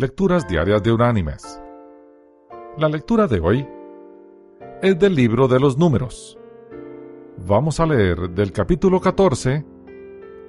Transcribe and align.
Lecturas 0.00 0.46
Diarias 0.46 0.80
de 0.84 0.92
Unánimes. 0.92 1.60
La 2.76 2.88
lectura 2.88 3.26
de 3.26 3.40
hoy 3.40 3.66
es 4.80 4.96
del 4.96 5.16
libro 5.16 5.48
de 5.48 5.58
los 5.58 5.76
números. 5.76 6.38
Vamos 7.48 7.80
a 7.80 7.86
leer 7.86 8.30
del 8.30 8.52
capítulo 8.52 9.00
14, 9.00 9.66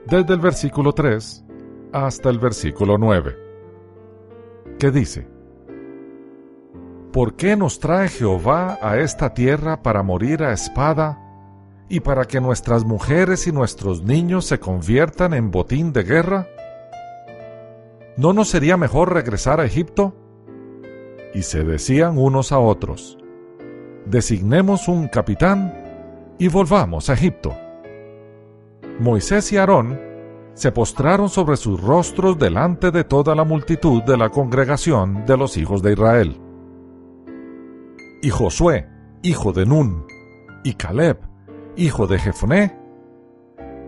desde 0.06 0.34
el 0.36 0.40
versículo 0.40 0.94
3 0.94 1.44
hasta 1.92 2.30
el 2.30 2.38
versículo 2.38 3.00
9, 3.00 3.38
que 4.78 4.92
dice, 4.92 5.28
¿Por 7.12 7.36
qué 7.36 7.56
nos 7.56 7.80
trae 7.80 8.08
Jehová 8.08 8.78
a 8.84 9.00
esta 9.00 9.34
tierra 9.34 9.82
para 9.82 10.04
morir 10.04 10.44
a 10.44 10.54
espada 10.54 11.18
y 11.90 12.02
para 12.02 12.26
que 12.26 12.40
nuestras 12.40 12.86
mujeres 12.86 13.48
y 13.48 13.52
nuestros 13.52 14.04
niños 14.04 14.46
se 14.46 14.60
conviertan 14.60 15.34
en 15.34 15.50
botín 15.50 15.92
de 15.92 16.04
guerra? 16.04 16.48
¿No 18.20 18.34
nos 18.34 18.50
sería 18.50 18.76
mejor 18.76 19.14
regresar 19.14 19.62
a 19.62 19.66
Egipto? 19.66 20.14
Y 21.34 21.44
se 21.44 21.64
decían 21.64 22.18
unos 22.18 22.52
a 22.52 22.60
otros, 22.60 23.18
designemos 24.06 24.90
un 24.90 25.08
capitán 25.08 26.36
y 26.38 26.50
volvamos 26.50 27.10
a 27.10 27.14
Egipto. 27.14 27.56
Moisés 29.00 29.54
y 29.54 29.58
Aarón 29.58 29.98
se 30.54 30.74
postraron 30.74 31.30
sobre 31.30 31.56
sus 31.56 31.82
rostros 31.82 32.38
delante 32.38 32.92
de 32.92 33.06
toda 33.06 33.36
la 33.36 33.46
multitud 33.46 34.04
de 34.04 34.18
la 34.18 34.28
congregación 34.28 35.26
de 35.26 35.38
los 35.38 35.56
hijos 35.56 35.82
de 35.82 35.94
Israel. 35.94 36.42
Y 38.22 38.32
Josué, 38.32 38.90
hijo 39.22 39.54
de 39.54 39.66
Nun, 39.66 40.06
y 40.66 40.74
Caleb, 40.74 41.20
hijo 41.78 42.06
de 42.06 42.20
Jefoné, 42.20 42.78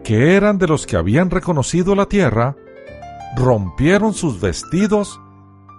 que 0.05 0.37
eran 0.37 0.57
de 0.57 0.67
los 0.67 0.87
que 0.87 0.95
habían 0.95 1.29
reconocido 1.29 1.95
la 1.95 2.05
tierra, 2.05 2.55
rompieron 3.35 4.13
sus 4.13 4.41
vestidos 4.41 5.19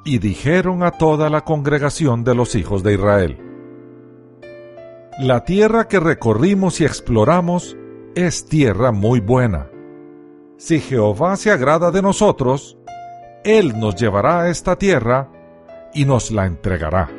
y 0.04 0.18
dijeron 0.18 0.82
a 0.82 0.92
toda 0.92 1.30
la 1.30 1.42
congregación 1.42 2.24
de 2.24 2.34
los 2.34 2.54
hijos 2.54 2.82
de 2.82 2.94
Israel, 2.94 3.38
La 5.18 5.44
tierra 5.44 5.88
que 5.88 6.00
recorrimos 6.00 6.80
y 6.80 6.84
exploramos 6.84 7.76
es 8.14 8.46
tierra 8.46 8.92
muy 8.92 9.20
buena. 9.20 9.70
Si 10.56 10.80
Jehová 10.80 11.36
se 11.36 11.50
agrada 11.50 11.90
de 11.90 12.02
nosotros, 12.02 12.78
Él 13.44 13.78
nos 13.78 13.96
llevará 13.96 14.42
a 14.42 14.48
esta 14.48 14.76
tierra 14.76 15.30
y 15.92 16.04
nos 16.04 16.30
la 16.30 16.46
entregará. 16.46 17.10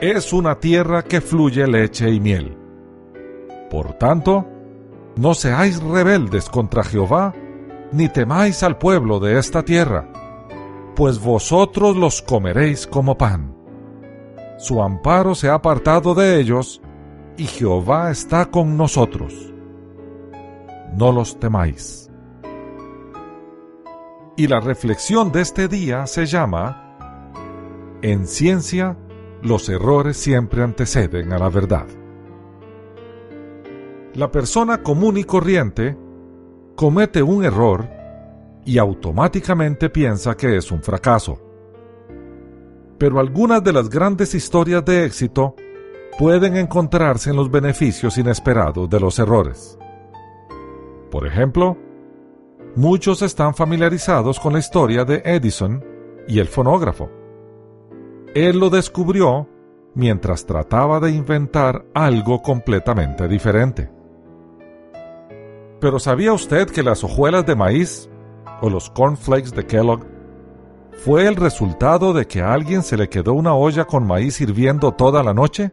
Es 0.00 0.32
una 0.32 0.58
tierra 0.58 1.02
que 1.02 1.20
fluye 1.20 1.66
leche 1.66 2.10
y 2.10 2.20
miel. 2.20 2.56
Por 3.70 3.94
tanto, 3.94 4.46
no 5.16 5.34
seáis 5.34 5.82
rebeldes 5.82 6.48
contra 6.48 6.84
Jehová, 6.84 7.34
ni 7.92 8.08
temáis 8.08 8.62
al 8.62 8.78
pueblo 8.78 9.20
de 9.20 9.38
esta 9.38 9.62
tierra, 9.62 10.12
pues 10.94 11.20
vosotros 11.20 11.96
los 11.96 12.22
comeréis 12.22 12.86
como 12.86 13.16
pan. 13.16 13.54
Su 14.58 14.82
amparo 14.82 15.34
se 15.34 15.48
ha 15.48 15.54
apartado 15.54 16.14
de 16.14 16.40
ellos, 16.40 16.82
y 17.36 17.44
Jehová 17.44 18.10
está 18.10 18.46
con 18.46 18.76
nosotros. 18.76 19.32
No 20.94 21.12
los 21.12 21.38
temáis. 21.38 22.10
Y 24.36 24.48
la 24.48 24.60
reflexión 24.60 25.30
de 25.30 25.42
este 25.42 25.68
día 25.68 26.06
se 26.06 26.26
llama, 26.26 26.98
En 28.02 28.26
ciencia, 28.26 28.96
los 29.42 29.68
errores 29.68 30.16
siempre 30.16 30.62
anteceden 30.62 31.32
a 31.32 31.38
la 31.38 31.48
verdad. 31.48 31.86
La 34.14 34.32
persona 34.32 34.82
común 34.82 35.16
y 35.16 35.24
corriente 35.24 35.96
comete 36.78 37.24
un 37.24 37.44
error 37.44 37.90
y 38.64 38.78
automáticamente 38.78 39.90
piensa 39.90 40.36
que 40.36 40.56
es 40.56 40.70
un 40.70 40.80
fracaso. 40.80 41.36
Pero 42.98 43.18
algunas 43.18 43.64
de 43.64 43.72
las 43.72 43.90
grandes 43.90 44.32
historias 44.32 44.84
de 44.84 45.04
éxito 45.04 45.56
pueden 46.20 46.56
encontrarse 46.56 47.30
en 47.30 47.36
los 47.36 47.50
beneficios 47.50 48.16
inesperados 48.16 48.88
de 48.88 49.00
los 49.00 49.18
errores. 49.18 49.76
Por 51.10 51.26
ejemplo, 51.26 51.76
muchos 52.76 53.22
están 53.22 53.56
familiarizados 53.56 54.38
con 54.38 54.52
la 54.52 54.60
historia 54.60 55.04
de 55.04 55.20
Edison 55.24 55.84
y 56.28 56.38
el 56.38 56.46
fonógrafo. 56.46 57.10
Él 58.36 58.60
lo 58.60 58.70
descubrió 58.70 59.48
mientras 59.96 60.46
trataba 60.46 61.00
de 61.00 61.10
inventar 61.10 61.86
algo 61.92 62.40
completamente 62.40 63.26
diferente. 63.26 63.97
Pero 65.80 65.98
¿sabía 66.00 66.32
usted 66.32 66.68
que 66.68 66.82
las 66.82 67.04
hojuelas 67.04 67.46
de 67.46 67.54
maíz 67.54 68.10
o 68.60 68.68
los 68.68 68.90
cornflakes 68.90 69.50
de 69.50 69.64
Kellogg 69.64 70.04
fue 71.04 71.26
el 71.26 71.36
resultado 71.36 72.12
de 72.12 72.26
que 72.26 72.40
a 72.40 72.52
alguien 72.52 72.82
se 72.82 72.96
le 72.96 73.08
quedó 73.08 73.34
una 73.34 73.54
olla 73.54 73.84
con 73.84 74.04
maíz 74.04 74.40
hirviendo 74.40 74.92
toda 74.92 75.22
la 75.22 75.32
noche? 75.32 75.72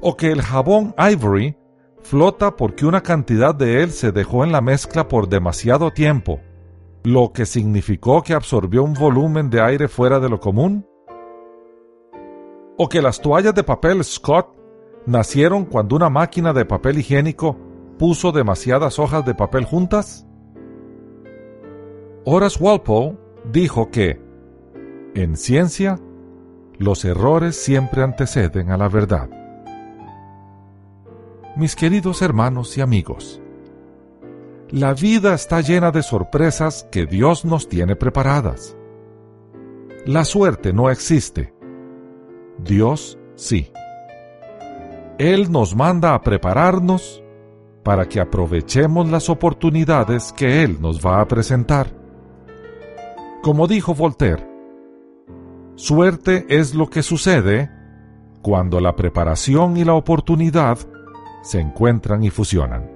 ¿O 0.00 0.16
que 0.16 0.32
el 0.32 0.42
jabón 0.42 0.94
Ivory 0.98 1.56
flota 2.02 2.56
porque 2.56 2.84
una 2.84 3.02
cantidad 3.02 3.54
de 3.54 3.82
él 3.82 3.92
se 3.92 4.10
dejó 4.10 4.42
en 4.42 4.50
la 4.50 4.60
mezcla 4.60 5.06
por 5.06 5.28
demasiado 5.28 5.92
tiempo, 5.92 6.40
lo 7.04 7.32
que 7.32 7.46
significó 7.46 8.22
que 8.22 8.34
absorbió 8.34 8.82
un 8.82 8.94
volumen 8.94 9.48
de 9.48 9.60
aire 9.60 9.86
fuera 9.86 10.18
de 10.18 10.28
lo 10.28 10.40
común? 10.40 10.84
¿O 12.76 12.88
que 12.88 13.00
las 13.00 13.20
toallas 13.20 13.54
de 13.54 13.62
papel 13.62 14.02
Scott 14.02 14.48
nacieron 15.06 15.64
cuando 15.64 15.94
una 15.94 16.10
máquina 16.10 16.52
de 16.52 16.64
papel 16.64 16.98
higiénico 16.98 17.56
puso 17.98 18.32
demasiadas 18.32 18.98
hojas 18.98 19.24
de 19.24 19.34
papel 19.34 19.64
juntas? 19.64 20.26
Horace 22.24 22.62
Walpole 22.62 23.18
dijo 23.52 23.90
que, 23.90 24.20
en 25.14 25.36
ciencia, 25.36 25.98
los 26.78 27.04
errores 27.04 27.56
siempre 27.56 28.02
anteceden 28.02 28.70
a 28.70 28.76
la 28.76 28.88
verdad. 28.88 29.28
Mis 31.56 31.76
queridos 31.76 32.22
hermanos 32.22 32.76
y 32.76 32.80
amigos, 32.80 33.40
la 34.70 34.92
vida 34.94 35.34
está 35.34 35.60
llena 35.60 35.90
de 35.92 36.02
sorpresas 36.02 36.88
que 36.90 37.06
Dios 37.06 37.44
nos 37.44 37.68
tiene 37.68 37.94
preparadas. 37.94 38.76
La 40.04 40.24
suerte 40.24 40.72
no 40.72 40.90
existe. 40.90 41.54
Dios 42.58 43.18
sí. 43.36 43.70
Él 45.18 45.52
nos 45.52 45.76
manda 45.76 46.14
a 46.14 46.22
prepararnos 46.22 47.23
para 47.84 48.08
que 48.08 48.18
aprovechemos 48.20 49.08
las 49.10 49.28
oportunidades 49.28 50.32
que 50.32 50.64
Él 50.64 50.78
nos 50.80 51.04
va 51.04 51.20
a 51.20 51.28
presentar. 51.28 51.88
Como 53.42 53.66
dijo 53.66 53.94
Voltaire, 53.94 54.48
suerte 55.76 56.46
es 56.48 56.74
lo 56.74 56.88
que 56.88 57.02
sucede 57.02 57.70
cuando 58.42 58.80
la 58.80 58.96
preparación 58.96 59.76
y 59.76 59.84
la 59.84 59.94
oportunidad 59.94 60.78
se 61.42 61.60
encuentran 61.60 62.24
y 62.24 62.30
fusionan. 62.30 62.90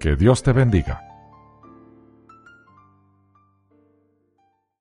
Que 0.00 0.16
Dios 0.16 0.42
te 0.42 0.52
bendiga. 0.52 1.05